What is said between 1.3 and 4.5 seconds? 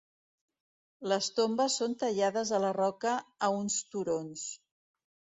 tombes són tallades a la roca a uns turons.